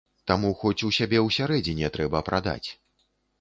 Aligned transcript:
Таму 0.29 0.49
хоць 0.61 0.85
у 0.87 0.89
сябе 0.99 1.19
ўсярэдзіне 1.27 1.91
трэба 1.99 2.23
прадаць. 2.31 2.69